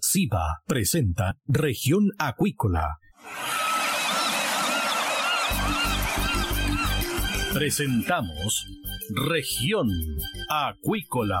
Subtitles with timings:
[0.00, 2.98] SIBA presenta Región Acuícola.
[7.52, 8.66] Presentamos
[9.10, 9.88] Región
[10.48, 11.40] Acuícola.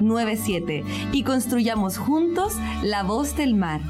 [0.00, 3.80] 6997 y construyamos juntos la voz del mar.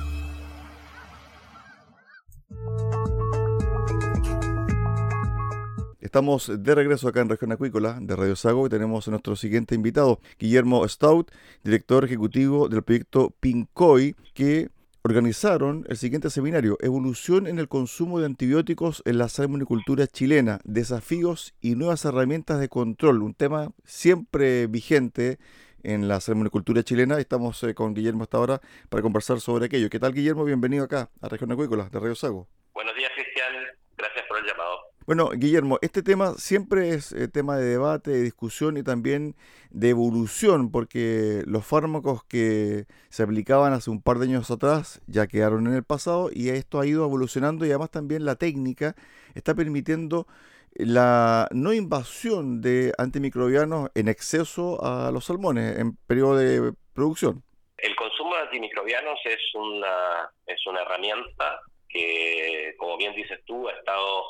[6.01, 9.75] Estamos de regreso acá en Región Acuícola de Radio Sago y tenemos a nuestro siguiente
[9.75, 11.33] invitado, Guillermo Stout,
[11.65, 14.71] director ejecutivo del proyecto PINCOI, que
[15.03, 21.53] organizaron el siguiente seminario, Evolución en el consumo de antibióticos en la salmonicultura chilena, desafíos
[21.61, 25.39] y nuevas herramientas de control, un tema siempre vigente
[25.85, 27.19] en la salmonicultura chilena.
[27.19, 29.89] Estamos eh, con Guillermo hasta ahora para conversar sobre aquello.
[29.91, 30.45] ¿Qué tal, Guillermo?
[30.45, 32.49] Bienvenido acá a Región Acuícola de Radio Sago.
[32.73, 33.53] Buenos días, Cristian.
[33.97, 34.95] Gracias por el llamado.
[35.07, 39.37] Bueno, Guillermo, este tema siempre es eh, tema de debate, de discusión y también
[39.71, 45.27] de evolución, porque los fármacos que se aplicaban hace un par de años atrás ya
[45.27, 48.97] quedaron en el pasado y esto ha ido evolucionando y además también la técnica
[49.35, 50.27] está permitiendo
[50.75, 57.43] la no invasión de antimicrobianos en exceso a los salmones en periodo de producción.
[57.79, 63.73] El consumo de antimicrobianos es una, es una herramienta que, como bien dices tú, ha
[63.73, 64.25] estado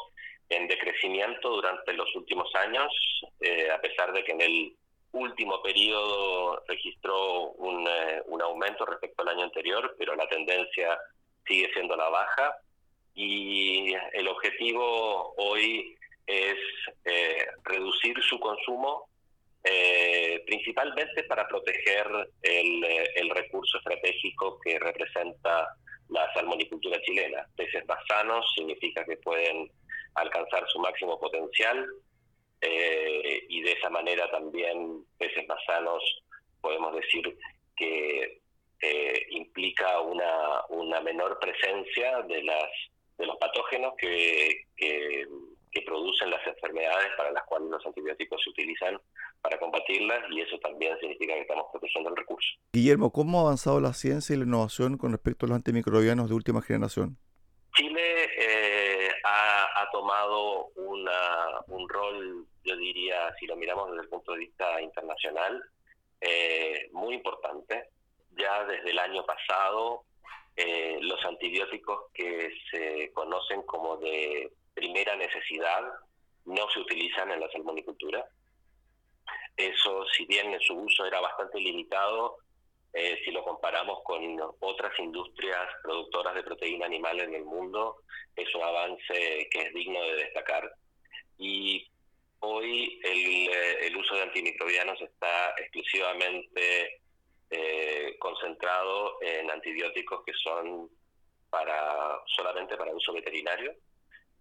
[0.49, 2.93] en decrecimiento durante los últimos años,
[3.41, 4.77] eh, a pesar de que en el
[5.13, 10.99] último periodo registró un, eh, un, aumento respecto al año anterior, pero la tendencia
[11.47, 12.57] sigue siendo la baja
[13.15, 16.57] y el objetivo hoy es
[17.05, 19.09] eh, reducir su consumo
[20.47, 22.07] principalmente para proteger
[22.43, 25.75] el, el recurso estratégico que representa
[26.11, 27.47] la salmonicultura chilena.
[27.57, 29.71] Peces más sanos significa que pueden
[30.15, 31.87] alcanzar su máximo potencial
[32.61, 36.03] eh, y de esa manera también peces más sanos
[36.61, 37.37] podemos decir
[37.77, 38.41] que
[38.81, 42.71] eh, implica una, una menor presencia de las
[43.19, 44.65] de los patógenos que,
[45.83, 49.01] producen las enfermedades para las cuales los antibióticos se utilizan
[49.43, 52.49] para combatirlas y eso también significa que estamos protegiendo el recurso.
[52.73, 56.35] Guillermo, ¿cómo ha avanzado la ciencia y la innovación con respecto a los antimicrobianos de
[56.35, 57.19] última generación?
[57.75, 64.33] Chile eh, ha, tomado una, un rol, yo diría, si lo miramos desde el punto
[64.33, 65.63] de vista internacional,
[66.21, 67.91] eh, muy importante.
[68.37, 70.05] Ya desde el año pasado,
[70.57, 75.83] eh, los antibióticos que se conocen como de primera necesidad
[76.47, 78.27] no se utilizan en la salmonicultura.
[79.57, 82.37] Eso, si bien su uso era bastante limitado,
[82.93, 84.21] eh, si lo comparamos con
[84.61, 88.03] otras industrias productoras de proteína animal en el mundo,
[88.37, 90.71] es un avance que es digno de destacar.
[91.39, 91.89] Y
[92.41, 97.01] hoy el, eh, el uso de antimicrobianos está exclusivamente
[97.51, 100.89] eh, concentrado en antibióticos que son
[101.51, 103.75] para solamente para uso veterinario,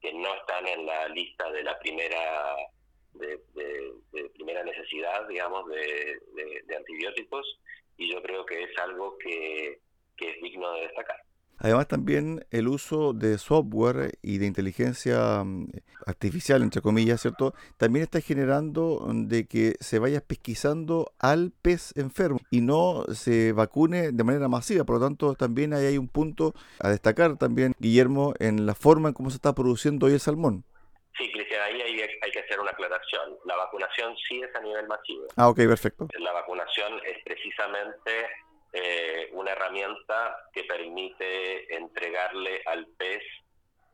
[0.04, 2.56] que no están en la lista de la primera
[3.14, 3.40] de,
[4.36, 6.20] primera necesidad, digamos, de,
[6.66, 7.60] de antibióticos
[7.98, 9.80] y yo creo que es algo que,
[10.18, 11.22] es digno de destacar.
[11.60, 15.68] Además también el uso de software y de inteligencia mm,
[16.06, 17.54] artificial, entre comillas, ¿cierto?
[17.78, 24.12] También está generando de que se vaya pesquisando al pez enfermo y no se vacune
[24.12, 24.84] de manera masiva.
[24.84, 29.10] Por lo tanto, también ahí hay un punto a destacar también, Guillermo, en la forma
[29.10, 30.66] en cómo se está produciendo hoy el salmón.
[31.18, 33.38] Sí, Cristian, ahí hay, hay, que hacer una aclaración.
[33.46, 35.28] La vacunación sí es a nivel masivo.
[35.36, 36.08] Ah, ok, perfecto.
[36.20, 38.28] La vacunación es precisamente
[38.74, 43.22] eh, una herramienta que permite entregarle al pez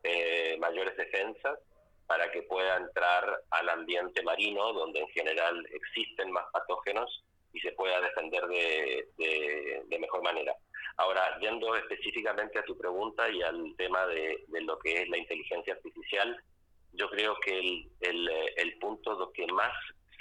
[0.03, 1.59] eh, mayores defensas
[2.07, 7.73] para que pueda entrar al ambiente marino, donde en general existen más patógenos y se
[7.73, 10.55] pueda defender de, de, mejor manera.
[10.95, 15.73] Ahora, yendo específicamente a tu pregunta y al tema de, lo que es la inteligencia
[15.73, 16.41] artificial,
[16.93, 19.73] yo creo que el, el, el punto que más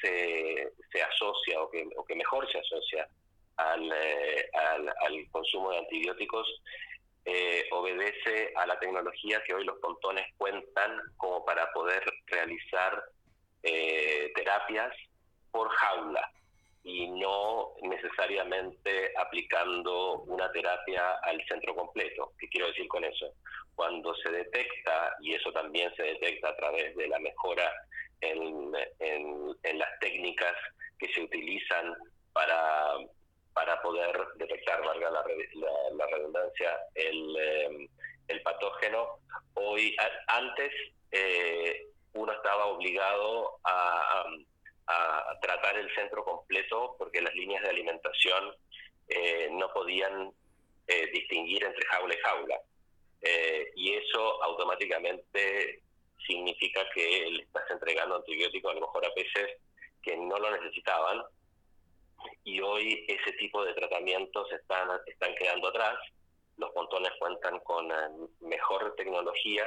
[0.02, 3.08] se, se asocia o que, o que mejor se asocia
[3.58, 6.46] al, eh, al, al consumo de antibióticos
[7.24, 13.04] eh, obedece a la tecnología que hoy los pontones cuentan como para poder realizar
[13.62, 14.94] eh, terapias
[15.50, 16.32] por jaula
[16.84, 22.32] y no necesariamente aplicando una terapia al centro completo.
[22.38, 23.34] ¿Qué quiero decir con eso?
[23.74, 27.70] Cuando se detecta, y eso también se detecta a través de la mejora
[28.22, 30.54] en, en, las técnicas
[30.98, 31.94] que se utilizan
[32.32, 32.94] para
[33.88, 35.24] poder detectar, valga la,
[35.92, 37.88] la, redundancia, el, eh,
[38.28, 39.18] el, patógeno.
[39.54, 39.94] Hoy,
[40.26, 40.72] antes,
[41.10, 44.24] eh, uno estaba obligado a
[45.40, 48.54] tratar el centro completo porque las líneas de alimentación
[49.08, 50.32] eh, no podían
[50.86, 52.60] eh, distinguir entre jaula y jaula.
[53.22, 55.82] Eh, y eso automáticamente
[56.26, 59.60] significa que le estás entregando antibióticos a lo mejor a peces
[60.02, 61.22] que no lo necesitaban.
[62.44, 65.96] Y hoy ese tipo de tratamientos están, están quedando atrás.
[66.56, 67.88] Los pontones cuentan con
[68.40, 69.64] mejor tecnología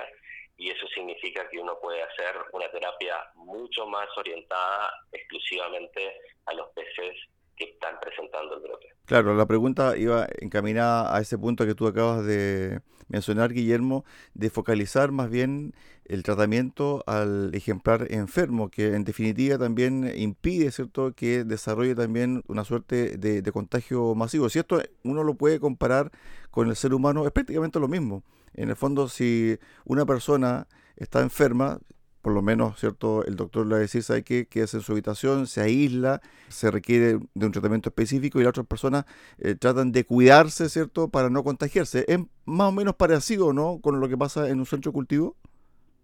[0.58, 6.70] y eso significa que uno puede hacer una terapia mucho más orientada exclusivamente a los
[6.74, 7.16] peces
[7.64, 8.62] están presentando el.
[9.06, 14.50] Claro, la pregunta iba encaminada a ese punto que tú acabas de mencionar, Guillermo, de
[14.50, 15.74] focalizar más bien
[16.06, 22.64] el tratamiento al ejemplar enfermo, que en definitiva también impide, ¿cierto?, que desarrolle también una
[22.64, 24.50] suerte de, de contagio masivo.
[24.50, 26.12] Si esto uno lo puede comparar
[26.50, 28.24] con el ser humano, es prácticamente lo mismo.
[28.54, 31.80] En el fondo, si una persona está enferma,
[32.22, 33.26] por lo menos, ¿cierto?
[33.26, 34.48] El doctor le va a decir, ¿sabe qué?
[34.48, 38.68] Quédese en su habitación, se aísla, se requiere de un tratamiento específico y las otras
[38.68, 39.06] personas
[39.40, 41.10] eh, tratan de cuidarse, ¿cierto?
[41.10, 42.06] Para no contagiarse.
[42.08, 43.80] ¿Es más o menos parecido, ¿no?
[43.82, 45.36] Con lo que pasa en un centro cultivo.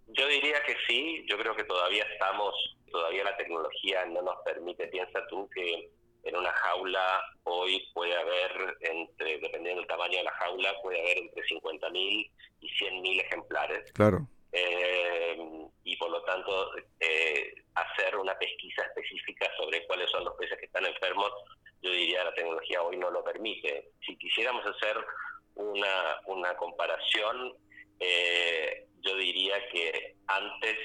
[0.07, 1.25] Yo diría que sí.
[1.29, 2.53] Yo creo que todavía estamos,
[2.91, 4.87] todavía la tecnología no nos permite.
[4.87, 5.91] Piensa tú que
[6.23, 11.17] en una jaula hoy puede haber, entre dependiendo del tamaño de la jaula, puede haber
[11.19, 12.31] entre 50.000
[12.61, 13.91] y 100.000 ejemplares.
[13.93, 14.27] Claro.
[14.51, 14.96] Eh,
[16.27, 21.31] tanto, eh, hacer una pesquisa específica sobre cuáles son los peces que están enfermos,
[21.81, 23.91] yo diría la tecnología hoy no lo permite.
[24.05, 24.97] Si quisiéramos hacer
[25.55, 27.53] una, una comparación,
[27.99, 30.77] eh, yo diría que antes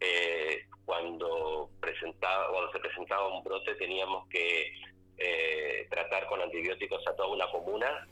[0.00, 4.74] eh, cuando presentaba cuando se presentaba un brote teníamos que
[5.16, 8.06] eh, tratar con antibióticos a toda una comuna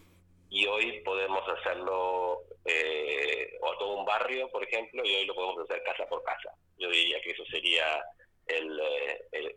[0.53, 5.61] y hoy podemos hacerlo eh, o todo un barrio, por ejemplo, y hoy lo podemos
[5.61, 6.51] hacer casa por casa.
[6.79, 7.85] Yo diría que eso sería
[8.47, 8.79] el,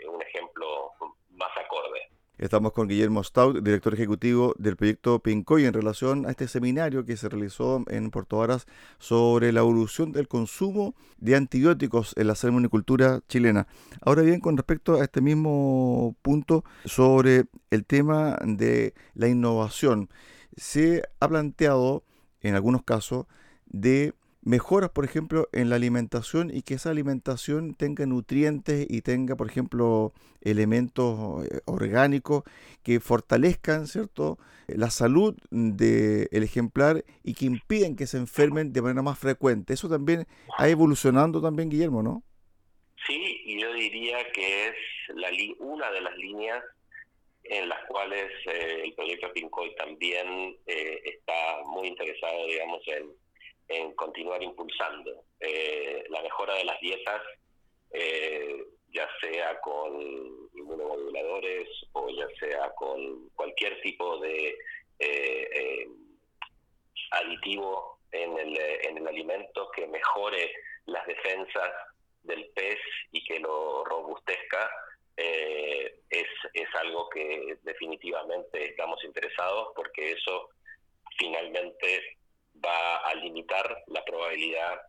[0.08, 0.94] un ejemplo
[1.32, 2.00] más acorde.
[2.38, 7.18] Estamos con Guillermo Stout, director ejecutivo del proyecto Pincoy, en relación a este seminario que
[7.18, 8.66] se realizó en Puerto Varas
[8.98, 13.68] sobre la evolución del consumo de antibióticos en la salmonicultura chilena.
[14.02, 20.10] Ahora bien, con respecto a este mismo punto sobre el tema de la innovación,
[20.56, 22.04] se ha planteado
[22.42, 23.26] en algunos casos
[23.66, 24.14] de
[24.46, 29.50] mejoras, por ejemplo, en la alimentación y que esa alimentación tenga nutrientes y tenga, por
[29.50, 32.44] ejemplo, elementos eh, orgánicos
[32.84, 39.02] que fortalezcan, ¿cierto?, la salud del ejemplar y que impiden que se enfermen de manera
[39.02, 39.74] más frecuente.
[39.74, 40.26] Eso también
[40.58, 42.24] ha evolucionando también, Guillermo, ¿no?
[43.06, 44.76] Sí, y yo diría que es
[45.16, 46.64] la una de las líneas
[47.50, 53.14] en las cuales eh, el proyecto Pincoy también eh, está muy interesado, digamos, en,
[53.68, 55.24] en continuar impulsando
[56.10, 57.22] la mejora de las dietas,
[58.90, 60.02] ya sea con
[60.54, 64.56] inmunomoduladores o ya sea con cualquier tipo de
[67.12, 70.52] aditivo en el, en el alimento que mejore
[70.86, 71.72] las defensas
[72.24, 72.80] del pez
[73.12, 74.70] y que lo robustezca,
[75.18, 80.50] eh, es, es algo que definitivamente estamos interesados porque eso
[81.18, 82.18] finalmente
[82.64, 84.82] va a limitar la probabilidad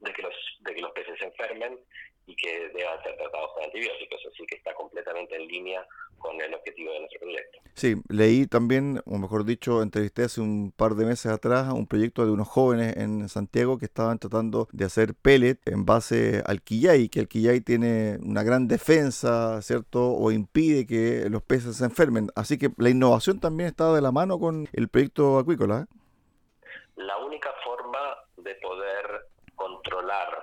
[0.00, 1.78] de que los, de que los peces se enfermen
[2.26, 5.86] y que deban ser tratados con antibióticos, así que está completamente en línea
[6.18, 7.58] con el objetivo de nuestro proyecto.
[7.74, 12.24] Sí, leí también, o mejor dicho, entrevisté hace un par de meses atrás un proyecto
[12.24, 17.08] de unos jóvenes en Santiago que estaban tratando de hacer pellet en base al quillay,
[17.08, 20.12] que el quillay tiene una gran defensa, ¿cierto?
[20.14, 22.28] O impide que los peces se enfermen.
[22.34, 25.86] Así que la innovación también está de la mano con el proyecto acuícola.
[25.86, 25.94] ¿eh?
[26.96, 27.98] La única forma
[28.38, 30.35] de poder controlar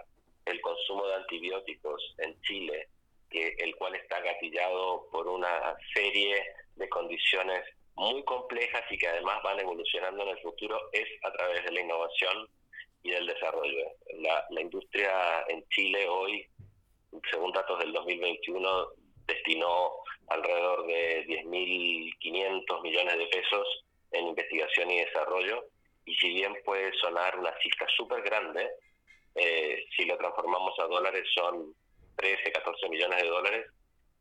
[0.54, 2.88] el consumo de antibióticos en Chile
[3.34, 6.44] el cual está gatillado por una serie
[6.76, 7.64] de condiciones
[7.96, 11.82] muy complejas y que además van evolucionando en el futuro, es a través de la
[11.82, 12.48] innovación
[13.04, 13.86] y del desarrollo.
[14.20, 16.46] La, la industria en Chile hoy,
[17.30, 18.88] según datos del 2021,
[19.28, 19.92] destinó
[20.28, 25.66] alrededor de 10.500 millones de pesos en investigación y desarrollo,
[26.06, 28.70] y si bien puede sonar una cifra súper grande,
[29.36, 31.74] eh, si lo transformamos a dólares son
[32.18, 33.66] 13, 14 millones de dólares,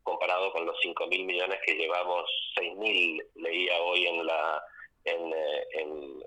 [0.03, 4.63] comparado con los 5 mil millones que llevamos, 6 mil leía hoy en la,
[5.05, 5.67] en, eh,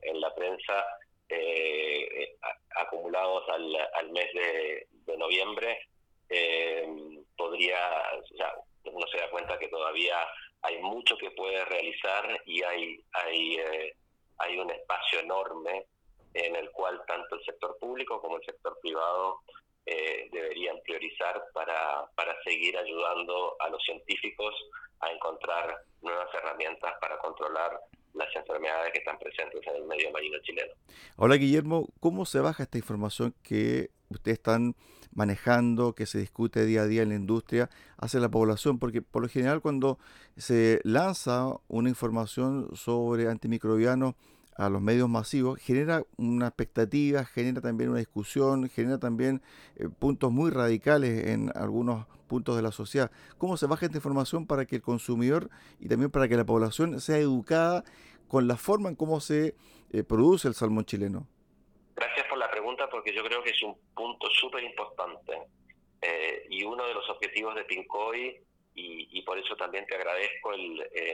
[0.02, 0.84] en, la prensa,
[1.28, 2.36] eh,
[2.76, 4.86] acumulados al, al mes de,
[5.18, 5.78] noviembre,
[6.28, 6.86] eh,
[7.36, 7.78] podría,
[8.84, 10.16] uno se da cuenta que todavía
[10.62, 13.58] hay mucho que puede realizar y hay, hay,
[14.38, 15.86] hay un espacio enorme
[16.36, 19.40] en el cual tanto el sector público como el sector privado
[19.86, 24.54] eh, deberían priorizar para, para seguir ayudando a los científicos
[25.00, 27.80] a encontrar nuevas herramientas para controlar
[28.14, 30.72] las enfermedades que están presentes en el medio marino chileno.
[31.16, 34.74] Hola Guillermo, ¿cómo se baja esta información que ustedes están
[35.14, 38.78] manejando, que se discute día a día en la industria, hacia la población?
[38.78, 39.98] Porque por lo general cuando
[40.36, 44.14] se lanza una información sobre antimicrobianos,
[44.58, 49.42] a los medios masivos, genera una expectativa, genera también una discusión, genera también
[49.76, 53.10] eh, puntos muy radicales en algunos puntos de la sociedad.
[53.38, 57.00] ¿Cómo se baja esta información para que el consumidor y también para que la población
[57.00, 57.84] sea educada
[58.28, 59.54] con la forma en cómo se
[59.92, 61.26] eh, produce el salmón chileno?
[61.94, 65.32] Gracias por la pregunta porque yo creo que es un punto súper importante
[66.00, 68.42] eh, y uno de los objetivos de Pincoy
[68.78, 70.52] y, por eso también te agradezco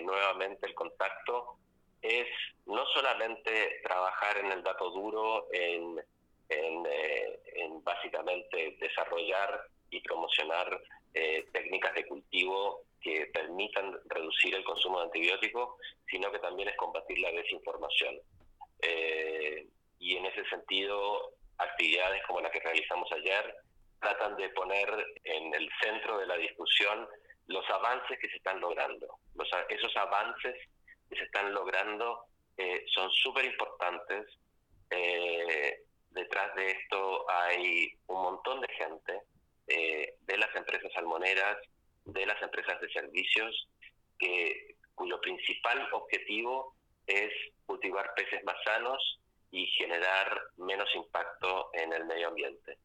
[0.02, 1.56] nuevamente el contacto
[2.02, 2.26] es
[2.66, 5.98] no solamente trabajar en el dato duro, en,
[6.48, 10.80] eh, en, básicamente desarrollar y promocionar
[11.14, 15.76] eh, técnicas de cultivo que permitan reducir el consumo de antibióticos,
[16.08, 18.18] sino que también es combatir la desinformación.
[18.80, 19.66] Eh,
[19.98, 23.54] y en ese sentido, actividades como la que realizamos ayer
[24.00, 24.88] tratan de poner
[25.24, 27.08] en el centro de la discusión
[27.46, 29.06] los avances que se están logrando.
[29.68, 30.56] Esos avances
[31.12, 32.24] que se están logrando
[32.56, 34.26] eh, son súper importantes.
[34.90, 39.20] Eh, detrás de esto hay un montón de gente,
[39.68, 41.58] eh, de las empresas salmoneras,
[42.04, 43.68] de las empresas de servicios,
[44.94, 46.76] cuyo principal objetivo
[47.06, 47.32] es
[47.66, 52.78] cultivar peces más sanos y generar menos impacto en el medio ambiente.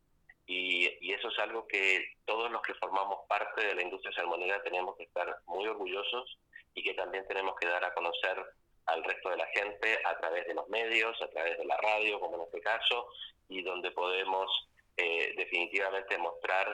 [0.47, 4.63] Y, y, eso es algo que todos los que formamos parte de la industria salmonera
[4.63, 6.39] tenemos que estar muy orgullosos
[6.77, 8.37] y que también tenemos que dar a conocer
[8.85, 12.19] al resto de la gente a través de los medios, a través de la radio,
[12.19, 13.07] como en este caso,
[13.49, 14.47] y donde podemos
[14.95, 16.67] eh, definitivamente mostrar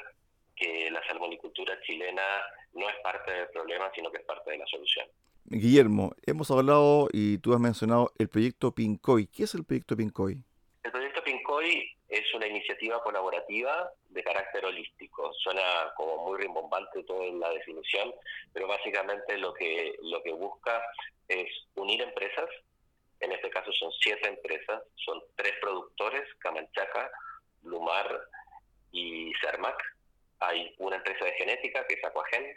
[0.55, 2.21] que la salmonicultura chilena
[2.73, 5.07] no es parte del problema, sino que es parte de la solución.
[5.45, 9.27] Guillermo, hemos hablado y tú has mencionado el proyecto Pincoy.
[9.27, 10.37] ¿Qué es el proyecto Pincoy?
[10.83, 15.33] El proyecto Pincoy es una iniciativa colaborativa de carácter holístico.
[15.33, 15.63] Suena
[15.95, 18.13] como muy rimbombante toda la definición,
[18.53, 20.79] pero básicamente lo que, lo que busca
[21.27, 22.49] es unir empresas,
[23.19, 27.09] en este caso son siete empresas, son tres productores, Camanchaca,
[27.63, 28.21] Lumar
[28.91, 29.81] y Cermac.
[30.39, 32.53] Hay una empresa de genética que es Aquagen,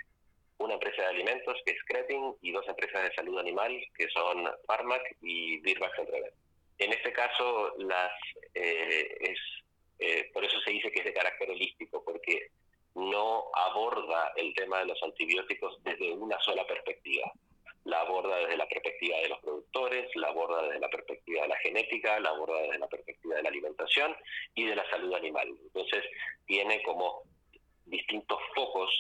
[0.59, 4.51] una empresa de alimentos que es Cretin y dos empresas de salud animal que son
[4.67, 6.35] Pharmac y Birbax Entrever.
[6.79, 8.13] En este caso, las,
[8.55, 9.39] eh, es,
[9.99, 12.51] eh, por eso se dice que es de carácter holístico, porque
[12.95, 17.31] no aborda el tema de los antibióticos desde una sola perspectiva.
[18.67, 22.79] perspectiva de los productores, la aborda desde la perspectiva de la genética, la aborda desde
[22.79, 24.17] la perspectiva de la alimentación
[24.55, 25.49] y de la salud animal.
[25.49, 26.05] Entonces,
[26.47, 27.23] tiene como
[27.87, 28.91] distintos focos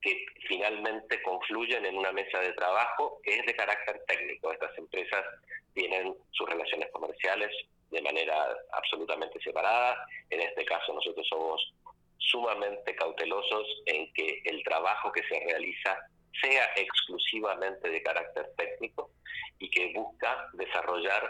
[0.00, 4.52] que finalmente confluyen en una mesa de trabajo que es de carácter técnico.
[4.52, 5.24] Estas empresas
[5.74, 7.50] tienen sus relaciones comerciales
[7.90, 9.96] de manera absolutamente separada.
[10.30, 11.74] En este caso nosotros somos
[12.18, 15.98] sumamente cautelosos en que el trabajo que se realiza
[16.42, 19.10] sea exclusivamente de carácter técnico
[19.58, 21.28] y que busca desarrollar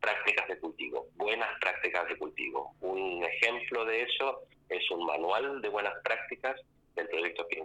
[0.00, 2.74] prácticas de cultivo, buenas prácticas de cultivo.
[2.80, 6.58] Un ejemplo de eso es un manual de buenas prácticas
[6.96, 7.60] del proyecto que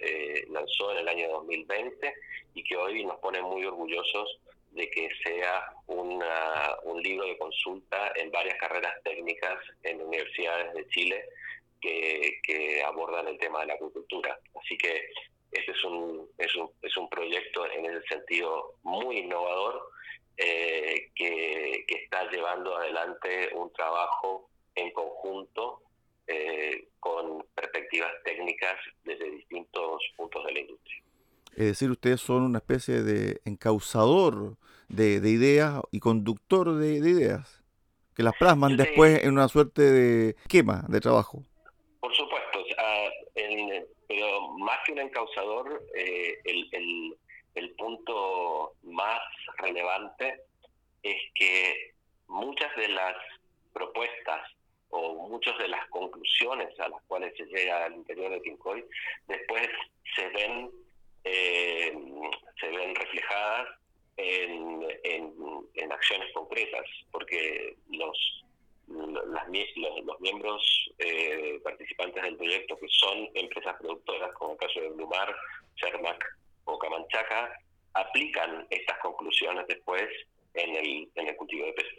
[0.00, 2.14] eh, lanzó en el año 2020
[2.54, 4.40] y que hoy nos pone muy orgullosos
[4.72, 10.88] de que sea una, un libro de consulta en varias carreras técnicas en universidades de
[10.88, 11.24] Chile
[11.80, 14.38] que, que abordan el tema de la agricultura.
[14.60, 15.08] Así que
[15.52, 19.90] este es un, es un, es un proyecto en ese sentido muy innovador
[20.36, 25.80] eh, que, que, está llevando adelante un trabajo en conjunto
[26.26, 31.02] eh, con perspectivas técnicas desde distintos puntos de la industria.
[31.52, 34.56] Es decir, ustedes son una especie de encausador
[34.88, 37.62] de, de ideas y conductor de, de, ideas,
[38.14, 41.42] que las plasman después en una suerte de esquema de trabajo.
[42.00, 42.46] Por supuesto,
[44.08, 47.16] pero más que un encausador, eh, el, el,
[47.54, 49.20] el punto más
[49.58, 50.40] relevante
[51.02, 51.94] es que
[52.28, 53.16] muchas de las
[53.72, 54.55] propuestas
[54.90, 58.84] o muchas de las conclusiones a las cuales se llega al interior de Pincoy
[59.26, 59.68] después
[60.14, 60.70] se ven
[61.24, 61.92] eh,
[62.60, 63.68] se ven reflejadas
[64.16, 68.44] en, en, acciones concretas porque los
[68.88, 69.24] los,
[70.04, 75.34] los miembros eh, participantes del proyecto que son empresas productoras como el caso de Blumar,
[75.80, 76.24] Cermac
[76.64, 77.58] o Camanchaca
[77.94, 80.06] aplican estas conclusiones después
[80.54, 81.98] en el, en el cultivo de peces.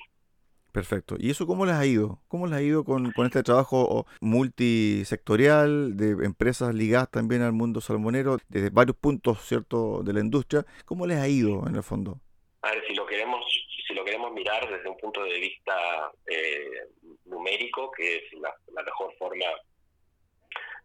[0.71, 1.15] Perfecto.
[1.17, 2.19] ¿Y eso cómo les ha ido?
[2.27, 8.37] ¿Cómo les ha ido con, este trabajo multisectorial de empresas ligadas también al mundo salmonero
[8.49, 10.65] desde varios puntos, ¿cierto?, de la industria.
[10.85, 12.19] ¿Cómo les ha ido en el fondo?
[12.61, 13.43] A ver, si lo queremos,
[13.87, 16.87] si lo queremos mirar desde un punto de vista eh,
[17.25, 18.53] numérico, que es la,
[18.83, 19.45] mejor forma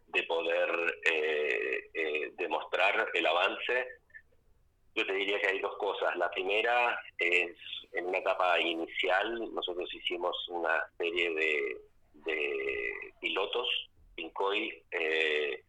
[0.07, 0.69] de poder
[1.11, 3.87] eh, eh, demostrar el avance,
[4.95, 6.15] yo te diría que hay dos cosas.
[6.17, 7.55] La primera es,
[7.93, 11.77] en una etapa inicial, nosotros hicimos una serie de,
[13.19, 13.67] pilotos,
[14.15, 15.63] PINCOI, eh,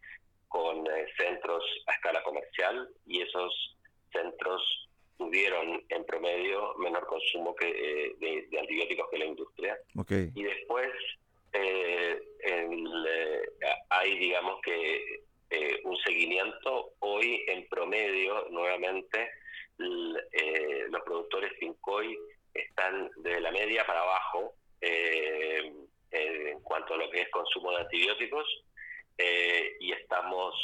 [0.48, 3.76] con eh, centros a escala comercial y esos
[4.12, 9.78] centros tuvieron en promedio menor consumo que eh, de, antibióticos que la industria.
[10.34, 10.90] Y después
[13.90, 16.93] hay, digamos que eh, un seguimiento.
[17.16, 19.30] Hoy, en promedio, nuevamente,
[19.78, 22.18] eh, los productores Pincoy
[22.52, 25.72] están de la media para abajo eh,
[26.10, 28.46] en cuanto a lo que es consumo de antibióticos
[29.78, 30.56] y estamos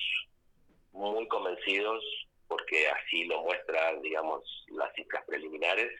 [0.93, 2.03] muy convencidos,
[2.49, 5.93] porque así lo muestran, digamos, las cifras preliminares,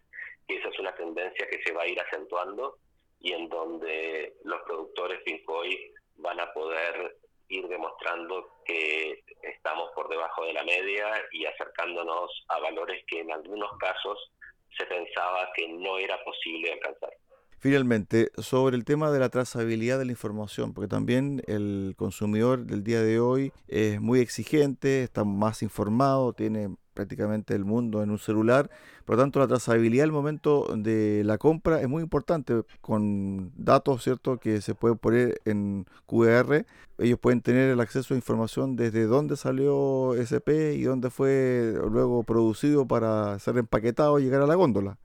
[0.49, 2.77] que esa es una tendencia que se va a ir acentuando
[3.21, 7.17] y en donde los productores Pincoy van a poder
[7.51, 13.33] ir demostrando que estamos por debajo de la media y acercándonos a valores que en
[13.79, 14.33] casos
[14.77, 17.11] se pensaba que no era posible alcanzar.
[17.59, 22.83] Finalmente, sobre el tema de la trazabilidad de la información, porque también el consumidor del
[22.83, 28.19] día de hoy es muy exigente, está más informado, tiene prácticamente el mundo en un
[28.19, 28.69] celular.
[29.07, 34.03] Por lo tanto, la trazabilidad al momento de la compra es muy importante con datos,
[34.03, 36.67] ¿cierto?, que se pueden poner en QR.
[36.99, 42.23] Ellos pueden tener el acceso a información desde dónde salió SP y dónde fue luego
[42.23, 44.99] producido para ser empaquetado y llegar a la góndola.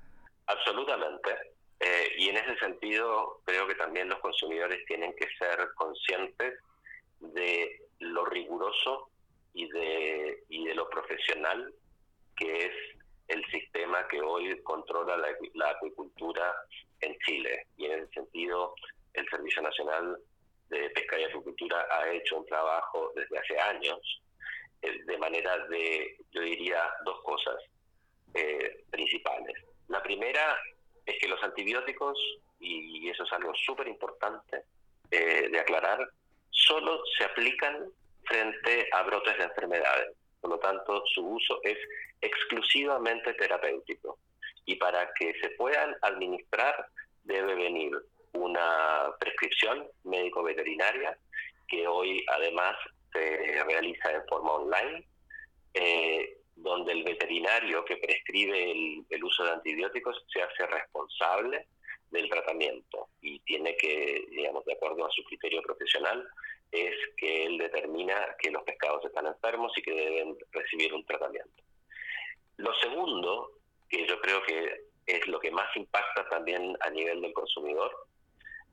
[0.48, 1.32] Absolutamente.
[1.80, 6.60] Eh, y en ese sentido, creo que también los consumidores tienen que ser conscientes
[7.22, 9.10] de lo riguroso
[9.54, 11.74] y de, y de lo profesional
[12.36, 12.72] que es
[13.28, 16.54] el sistema que hoy controla la, acuicultura
[17.02, 17.68] en Chile.
[17.78, 18.76] Y en ese sentido,
[19.14, 20.18] el Servicio Nacional
[20.70, 24.22] de Pesca y Acuicultura ha hecho un trabajo desde hace años
[24.82, 27.56] eh, de manera de, yo diría, dos cosas
[28.34, 29.56] eh, principales.
[29.88, 30.58] La primera
[31.06, 32.18] es que los antibióticos,
[32.60, 34.64] y eso es algo súper importante
[35.12, 36.00] eh, de aclarar,
[36.50, 37.90] solo se aplican
[38.24, 40.16] frente a brotes de enfermedades.
[40.46, 41.76] Por lo tanto, su uso es
[42.22, 44.20] exclusivamente terapéutico.
[44.68, 46.86] Y para que se puedan administrar
[47.24, 47.92] debe venir
[48.34, 51.18] una prescripción médico-veterinaria
[51.68, 52.76] que hoy además
[53.12, 55.04] se realiza en forma online.
[55.74, 61.66] Eh, donde el veterinario que prescribe el, uso de antibióticos se hace responsable
[62.12, 66.24] del tratamiento y tiene que, digamos, de acuerdo a su criterio profesional,
[66.72, 71.64] es que él determina que los pescados están enfermos y que deben recibir un tratamiento.
[72.58, 73.52] Lo segundo,
[73.90, 78.08] que yo creo que es lo que más impacta también a nivel del consumidor,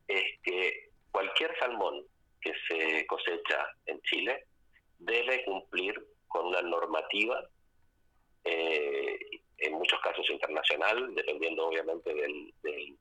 [0.08, 2.04] es que cualquier salmón
[2.40, 4.46] que se cosecha en Chile
[4.98, 5.94] debe cumplir
[6.28, 7.44] con una normativa,
[8.44, 9.18] eh,
[9.58, 12.52] en muchos casos internacional, dependiendo obviamente del,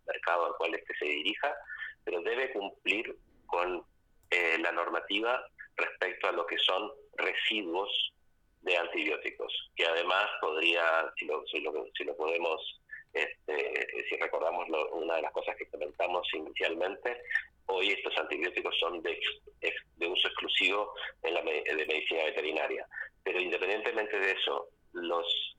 [0.06, 1.56] mercado al cual este se dirija,
[2.04, 3.16] pero debe cumplir
[3.48, 3.84] con
[4.32, 8.14] eh, la normativa respecto a lo que son residuos
[8.62, 12.82] de antibióticos, que además podría, si lo, si lo, podemos,
[13.14, 17.22] este, si recordamos una de las cosas que comentamos inicialmente,
[17.66, 19.20] hoy estos antibióticos son de,
[19.98, 22.88] de uso exclusivo en la de medicina veterinaria.
[23.24, 25.58] Pero independientemente de eso, los,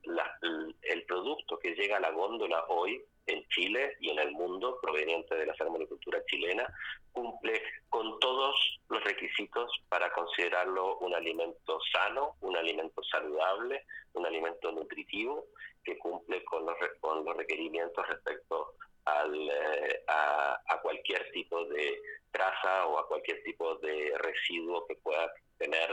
[0.83, 5.35] el producto que llega a la góndola hoy en Chile y en el mundo, proveniente
[5.35, 6.67] de la salmonicultura chilena,
[7.13, 14.73] cumple con todos los requisitos para considerarlo un alimento sano, un alimento saludable, un alimento
[14.73, 15.47] nutritivo,
[15.85, 22.87] que cumple con los, con los requerimientos respecto al, eh, a, cualquier tipo de traza
[22.87, 25.89] o a cualquier tipo de residuo que pueda tener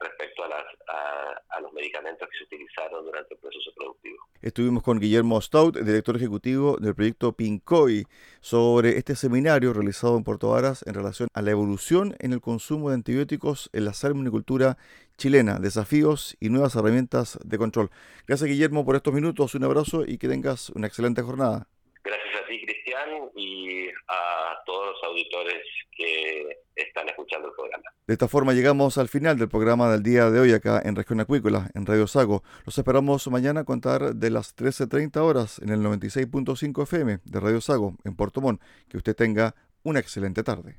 [0.00, 0.64] respecto a, las,
[1.50, 4.16] a, los medicamentos que se utilizaron durante el proceso productivo.
[4.40, 8.06] Estuvimos con Guillermo Stout, director ejecutivo del proyecto PINCOI,
[8.40, 12.90] sobre este seminario realizado en Puerto Varas en relación a la evolución en el consumo
[12.90, 14.78] de antibióticos en la salmonicultura
[15.16, 17.90] chilena, desafíos y nuevas herramientas de control.
[18.26, 21.66] Gracias Guillermo por estos minutos, un abrazo y que tengas una excelente jornada.
[22.48, 25.62] Ti Cristian y a todos los auditores
[25.96, 27.84] que están escuchando el programa.
[28.06, 31.20] De esta forma llegamos al final del programa del día de hoy acá en Región
[31.20, 32.42] Acuícola, en Radio Sago.
[32.64, 37.60] Los esperamos mañana a contar de las 13.30 horas en el 96.5 FM de Radio
[37.60, 38.62] Sago en Puerto Montt.
[38.88, 40.78] Que usted tenga una excelente tarde.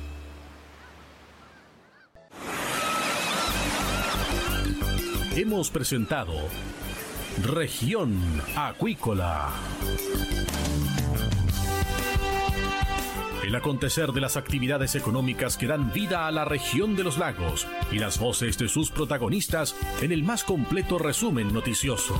[5.41, 6.33] Hemos presentado
[7.41, 8.21] Región
[8.55, 9.49] Acuícola.
[13.43, 17.67] El acontecer de las actividades económicas que dan vida a la región de los lagos
[17.91, 22.19] y las voces de sus protagonistas en el más completo resumen noticioso.